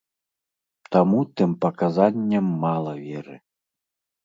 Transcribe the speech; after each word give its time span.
Таму 0.95 1.19
тым 1.41 1.51
паказанням 1.67 2.45
мала 2.65 2.93
веры. 3.07 3.35